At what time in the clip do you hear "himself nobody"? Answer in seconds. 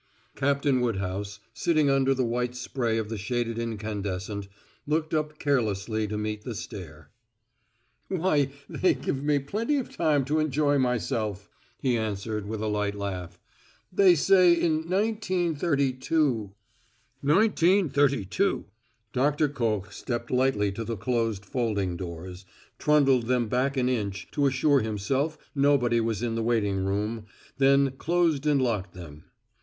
24.79-26.01